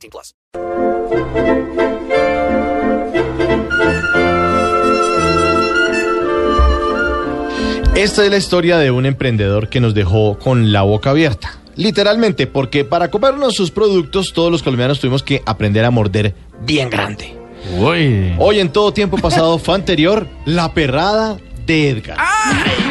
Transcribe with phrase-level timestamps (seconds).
[0.00, 0.34] 18 plus.
[7.94, 11.58] Esta es la historia de un emprendedor que nos dejó con la boca abierta.
[11.76, 16.88] Literalmente, porque para comprarnos sus productos, todos los colombianos tuvimos que aprender a morder bien
[16.88, 17.36] grande.
[18.38, 22.16] Hoy en todo tiempo pasado fue anterior, la perrada de Edgar.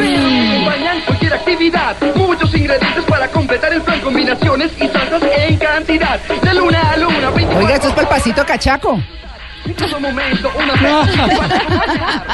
[0.03, 1.95] Acompañan cualquier actividad.
[2.15, 3.99] Muchos ingredientes para completar el plan.
[4.01, 6.19] Combinaciones y salsas en cantidad.
[6.19, 7.29] De luna a luna.
[7.31, 8.99] 24 Oiga, esto es para el pasito cachaco.
[9.65, 12.25] En todo momento, una Pepsi para acompañar.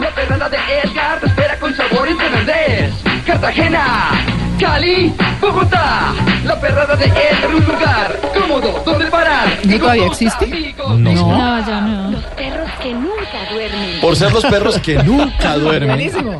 [0.00, 2.92] La perrada de Edgar te espera con sabor en Fernández.
[3.26, 4.10] Cartagena,
[4.60, 6.12] Cali, Bogotá.
[6.44, 9.48] La perrada de Edgar, un lugar cómodo donde parar.
[9.64, 10.44] ¿No Y todavía existe?
[10.44, 11.12] amigos No.
[11.12, 12.10] No, ya no.
[12.10, 14.00] Los perros que nunca duermen.
[14.00, 15.88] Por ser los perros que nunca duermen.
[15.88, 16.38] Buenísimo.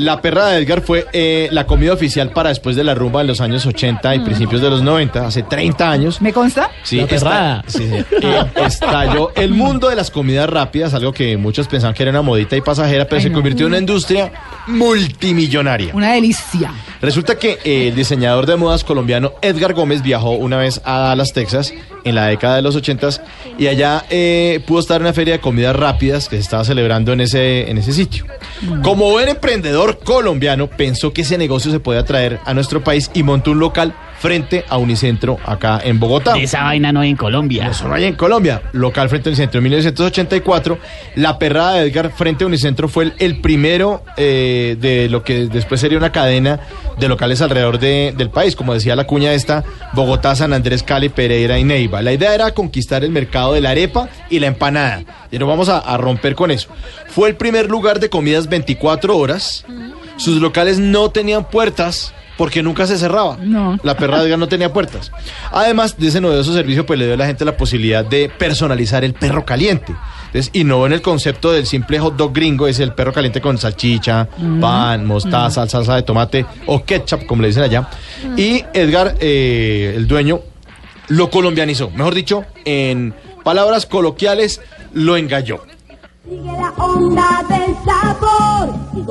[0.00, 3.26] La perrada de Edgar fue eh, la comida oficial para después de la rumba en
[3.26, 6.22] los años 80 y principios de los 90, hace 30 años.
[6.22, 6.70] ¿Me consta?
[6.84, 7.64] Sí, La perrada.
[7.66, 8.04] sí, sí.
[8.22, 12.22] Eh, estalló el mundo de las comidas rápidas, algo que muchos pensaban que era una
[12.22, 13.34] modita y pasajera, pero Ay, se no.
[13.34, 14.32] convirtió en una industria
[14.68, 15.90] multimillonaria.
[15.94, 16.72] Una delicia.
[17.00, 21.32] Resulta que eh, el diseñador de modas colombiano Edgar Gómez viajó una vez a Dallas,
[21.32, 21.72] Texas,
[22.04, 23.08] en la década de los 80
[23.58, 27.12] y allá eh, pudo estar en una feria de comidas rápidas que se estaba celebrando
[27.12, 28.26] en ese, en ese sitio.
[28.82, 33.22] Como buen emprendedor colombiano, pensó que ese negocio se podía traer a nuestro país y
[33.22, 36.36] montó un local frente a Unicentro acá en Bogotá.
[36.38, 37.68] Esa vaina no hay en Colombia.
[37.68, 38.60] Eso no hay en Colombia.
[38.72, 39.58] Local frente a Unicentro.
[39.58, 40.78] En 1984,
[41.16, 45.46] la perrada de Edgar frente a Unicentro fue el, el primero eh, de lo que
[45.46, 46.60] después sería una cadena
[46.98, 48.54] de locales alrededor de- del país.
[48.56, 49.64] Como decía la cuña esta,
[49.94, 52.02] Bogotá, San Andrés, Cali, Pereira y Neiva.
[52.02, 55.02] La idea era conquistar el mercado de la arepa y la empanada.
[55.32, 56.68] Y nos vamos a, a romper con eso.
[57.08, 59.64] Fue el primer lugar de comidas 24 horas.
[60.16, 63.36] Sus locales no tenían puertas porque nunca se cerraba.
[63.36, 63.78] No.
[63.82, 65.12] La perra de Edgar no tenía puertas.
[65.52, 69.04] Además de ese novedoso servicio, pues le dio a la gente la posibilidad de personalizar
[69.04, 69.94] el perro caliente.
[70.28, 73.58] Entonces, innovó en el concepto del simple hot dog gringo, es el perro caliente con
[73.58, 74.26] salchicha,
[74.58, 77.90] pan, mostaza, salsa de tomate o ketchup, como le dicen allá.
[78.38, 80.40] Y Edgar, eh, el dueño,
[81.08, 81.90] lo colombianizó.
[81.90, 83.12] Mejor dicho, en
[83.44, 84.62] palabras coloquiales,
[84.94, 85.60] lo engalló.
[86.24, 89.02] Sigue la onda del sabor y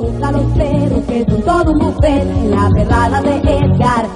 [1.06, 4.06] que son todo buffet en la perrada de Edgar.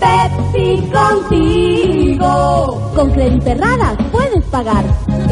[0.00, 2.80] Pepsi contigo.
[2.94, 4.84] Con Credit Perradas puedes pagar.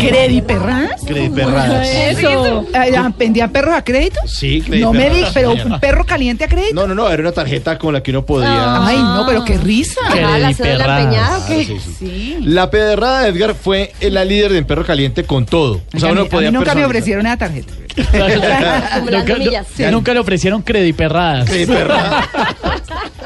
[0.09, 1.03] ¿Crediperras?
[1.07, 1.89] Crediperradas.
[1.89, 2.67] Eso.
[2.75, 4.21] Eh, ¿Vendían perros a crédito?
[4.27, 6.75] Sí, No me crediperradas, pero un perro caliente a crédito.
[6.75, 8.87] No, no, no, era una tarjeta con la que uno podía...
[8.87, 10.01] Ay, no, pero qué risa.
[10.09, 11.41] Ah, la cédula empeñada,
[11.99, 12.37] sí.
[12.41, 15.81] La pedrada de Edgar fue la líder de En Perro Caliente con todo.
[15.95, 17.73] O sea, uno a mí podía nunca me ofrecieron una tarjeta.
[19.91, 21.51] Nunca le ofrecieron crediperradas.
[21.51, 22.29] Sí, perrada.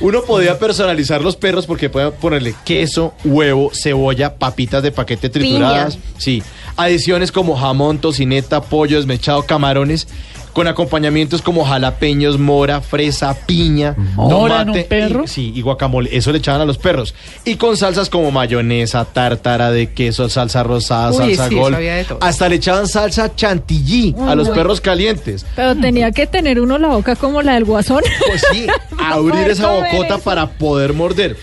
[0.00, 5.98] Uno podía personalizar los perros porque podía ponerle queso, huevo, cebolla, papitas de paquete trituradas.
[6.16, 6.42] Sí.
[6.76, 10.08] Adiciones como jamón, tocineta, pollo desmechado, camarones.
[10.52, 15.24] Con acompañamientos como jalapeños, mora, fresa, piña, ¿Mora en tomate un perro?
[15.24, 16.10] y- sí, y guacamole.
[16.16, 17.14] Eso le echaban a los perros.
[17.44, 21.76] Y con salsas como mayonesa, tártara de queso, salsa rosada, Uy, salsa sí, gol.
[21.76, 22.18] de todo.
[22.20, 25.46] Hasta le echaban salsa chantilly a los perros calientes.
[25.54, 28.02] Pero tenía que tener uno la boca como la del guasón.
[28.26, 28.66] Pues sí,
[28.98, 30.20] abrir esa bocota eso.
[30.24, 31.36] para poder morder.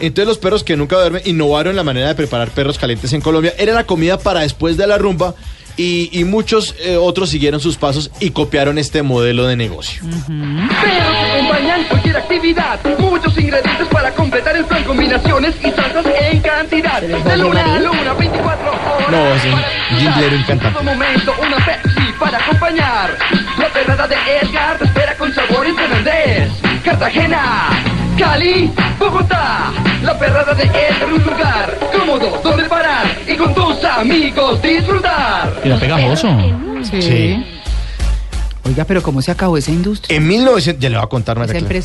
[0.00, 3.52] Entonces los perros que nunca duermen innovaron la manera de preparar perros calientes en Colombia.
[3.58, 5.34] Era la comida para después de la rumba
[5.76, 10.02] y, y muchos eh, otros siguieron sus pasos y copiaron este modelo de negocio.
[10.02, 12.78] Perros que acompañan cualquier actividad.
[12.98, 14.84] Muchos ingredientes para completar el plan.
[14.84, 17.00] Combinaciones y salsas en cantidad.
[17.02, 19.10] De luna a luna, 24 horas.
[19.10, 19.98] No, es un para disfrutar.
[20.00, 20.66] jinglero encantante.
[20.66, 23.18] En todo momento, una Pepsi para acompañar.
[23.58, 26.50] La perrada de Edgar te espera con sabor en Fernández.
[26.84, 27.70] Cartagena,
[28.18, 29.72] Cali, Bogotá.
[30.02, 35.60] La perrada de Edgar, un lugar cómodo donde parar y con tus amigos disfrutar.
[35.64, 36.28] Era pegajoso.
[36.90, 37.02] Sí.
[37.02, 37.44] Sí.
[38.66, 40.16] Oiga, pero ¿cómo se acabó esa industria?
[40.16, 41.42] En 1900, ya le voy a contar En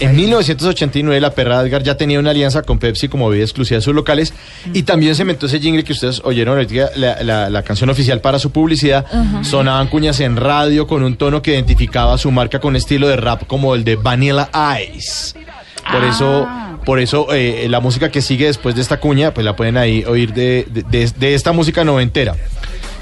[0.09, 0.15] ahí.
[0.15, 3.93] 1989 la perra Edgar ya tenía una alianza con Pepsi como bebida exclusiva de sus
[3.93, 4.33] locales
[4.73, 8.21] y también se inventó ese jingle que ustedes oyeron ahorita, la, la- la canción oficial
[8.21, 9.05] para su publicidad.
[9.41, 13.45] Sonaban cuñas en radio con un tono que identificaba su marca con estilo de rap
[13.45, 14.49] como el de Vanilla
[14.95, 15.37] Ice.
[15.91, 16.47] Por eso,
[16.85, 20.03] Por eso eh, la música que sigue después de esta cuña, pues la pueden ahí
[20.05, 22.35] oír de, de- de- de esta música noventera.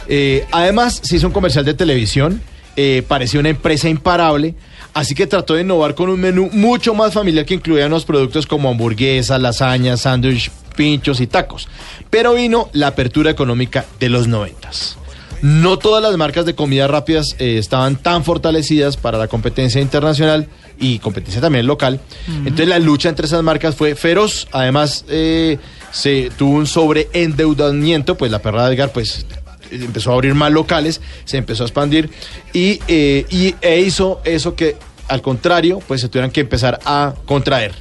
[0.09, 2.41] Eh, además, se hizo un comercial de televisión,
[2.75, 4.55] eh, parecía una empresa imparable,
[4.93, 8.45] así que trató de innovar con un menú mucho más familiar que incluía unos productos
[8.45, 11.67] como hamburguesas, lasañas, sándwich, pinchos y tacos.
[12.09, 14.97] Pero vino la apertura económica de los noventas.
[15.41, 20.47] No todas las marcas de comidas rápidas eh, estaban tan fortalecidas para la competencia internacional
[20.79, 21.99] y competencia también local.
[22.27, 24.47] Entonces la lucha entre esas marcas fue feroz.
[24.51, 25.57] Además, eh,
[25.91, 29.25] se tuvo un sobreendeudamiento, pues la perra de Edgar, pues
[29.71, 32.09] empezó a abrir más locales, se empezó a expandir
[32.53, 34.75] y, eh, y e hizo eso que,
[35.07, 37.73] al contrario, pues se tuvieran que empezar a contraer,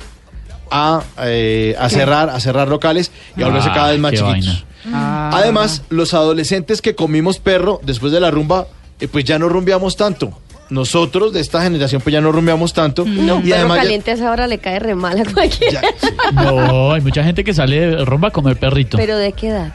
[0.70, 4.32] a, eh, a cerrar, a cerrar locales y a volverse Ah, cada vez más chiquitos.
[4.46, 4.64] vaina.
[4.92, 5.30] Ah.
[5.34, 8.66] Además, los adolescentes que comimos perro después de la rumba,
[9.00, 10.38] eh, pues ya no rumbeamos tanto.
[10.68, 13.04] Nosotros de esta generación pues ya no rumbeamos tanto.
[13.04, 15.80] No, y perro además ya- caliente a esa hora le cae re mal a cualquiera.
[15.80, 16.42] ya-.
[16.42, 18.96] No, hay mucha gente que sale de rumba a comer perrito.
[18.96, 19.74] Pero ¿de qué edad?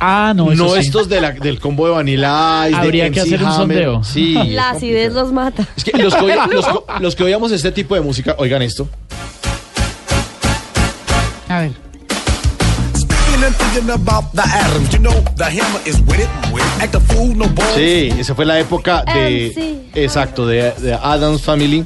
[0.00, 0.80] ah, no, eso no sí.
[0.80, 3.56] estos de la- del combo de Vanilla Ice, de Habría que MC hacer un Hammer.
[3.84, 4.04] sondeo.
[4.04, 5.66] Sí, La acidez los mata.
[5.76, 8.88] Es que los que, los co- los que oíamos este tipo de música, oigan esto.
[11.48, 11.70] A ver.
[17.74, 19.52] Sí, esa fue la época de.
[19.92, 20.02] MC.
[20.04, 21.84] Exacto, de, de Adams Family.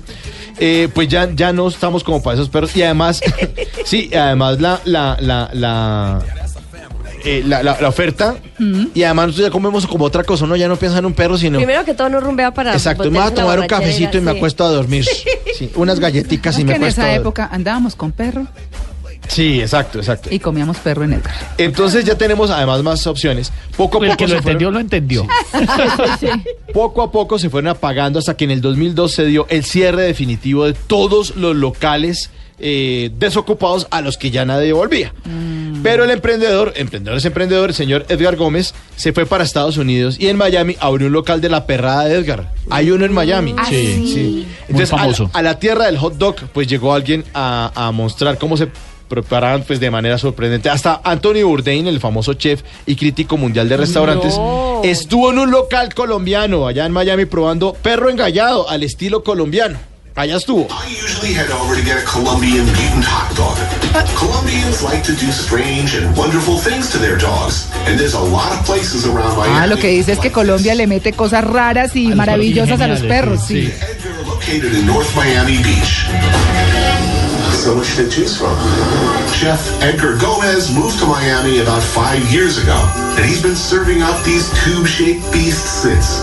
[0.59, 2.75] Eh, pues ya, ya no estamos como para esos perros.
[2.77, 3.21] Y además,
[3.85, 6.21] sí, además la, la, la, la,
[7.25, 8.35] eh, la, la- la oferta.
[8.95, 10.57] Y además nosotros ya comemos como otra cosa, ¿no?
[10.57, 11.59] Ya no piensan en un perro, sino.
[11.59, 12.73] Primero que todo no rumbea para.
[12.73, 14.37] Exacto, me voy a tomar un cafecito y me sí.
[14.37, 15.05] acuesto a dormir.
[15.57, 17.01] Sí, unas galletitas y me que en acuesto.
[17.03, 18.47] esa a- época andábamos con perro
[19.31, 20.29] Sí, exacto, exacto.
[20.33, 21.35] y comíamos perro en Edgar.
[21.57, 23.53] Entonces ya tenemos además más opciones.
[23.77, 25.27] Poco a El poco que lo se fueron- entendió, lo entendió.
[26.73, 30.03] Poco a poco se fueron apagando hasta que en el 2002 se dio el cierre
[30.03, 32.31] definitivo de todos los locales
[32.63, 35.13] eh, desocupados a los que ya nadie volvía.
[35.83, 40.17] Pero el emprendedor, emprendedor es emprendedor, el señor Edgar Gómez, se fue para Estados Unidos
[40.21, 42.53] y en Miami abrió un local de la perrada de Edgar.
[42.69, 43.55] Hay uno en Miami.
[43.57, 44.05] ¿Ah, sí?
[44.13, 44.21] sí.
[44.21, 45.31] Muy Entonces, a la- famoso.
[45.33, 48.69] A, la tierra del hot dog, pues llegó alguien a, a mostrar cómo se
[49.11, 50.71] preparaban pues de manera sorprendente.
[50.71, 54.81] Hasta Anthony Bourdain, el famoso chef y crítico mundial de restaurantes, No.
[54.85, 59.79] estuvo en un local colombiano allá en Miami probando perro engallado al estilo colombiano.
[60.17, 60.67] Allá estuvo.
[60.69, 63.57] I usually head over to get a Colombian mutant hot dog.
[64.19, 68.51] Colombians like to do strange and wonderful things to their dogs, and there's a lot
[68.53, 69.57] of places around Miami.
[69.57, 72.89] Ah, lo que dice es que Colombia le mete cosas raras y los maravillosas a
[72.89, 73.73] los perros, sí, sí.
[77.61, 78.57] So much to choose from.
[79.35, 82.77] Chef Edgar Gomez moved to Miami about five years ago,
[83.19, 86.23] and he's been serving up these tube-shaped beasts since.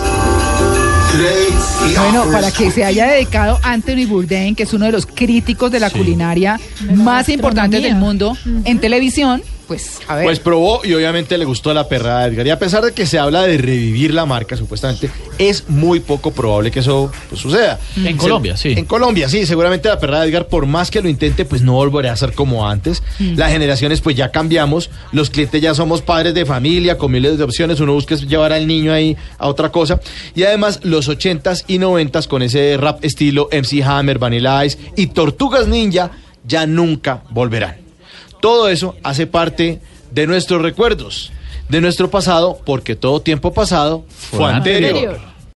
[1.96, 5.80] Bueno, para que se haya dedicado Anthony Bourdain, que es uno de los críticos de
[5.80, 5.98] la Sí.
[5.98, 10.24] culinaria la más importantes del mundo en televisión, pues a ver.
[10.24, 12.46] Pues probó y obviamente le gustó la perrada de Edgar.
[12.46, 16.32] Y a pesar de que se habla de revivir la marca, supuestamente, es muy poco
[16.32, 17.78] probable que eso pues, suceda.
[18.02, 18.72] En Colombia, sí.
[18.72, 19.44] En Colombia, sí.
[19.44, 22.32] Seguramente la perrada de Edgar, por más que lo intente, pues no volverá a ser
[22.32, 23.02] como antes.
[23.18, 24.90] Las generaciones, pues ya cambiamos.
[25.12, 27.78] Los clientes ya somos padres de familia, con miles de opciones.
[27.80, 30.00] Uno busca llevar al niño ahí a otra cosa.
[30.34, 35.08] Y además, los 80s y 90s con ese rap estilo MC Hammer, Vanilla Ice y
[35.08, 36.10] Tortugas Ninja
[36.44, 37.87] ya nunca volverán.
[38.40, 39.80] Todo eso hace parte
[40.10, 41.32] de nuestros recuerdos,
[41.68, 45.18] de nuestro pasado, porque todo tiempo pasado fue anterior.